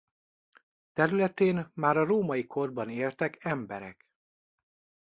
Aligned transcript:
Területén 0.93 1.71
már 1.73 1.97
a 1.97 2.03
római 2.05 2.47
korban 2.47 2.89
éltek 2.89 3.43
emberek. 3.45 4.09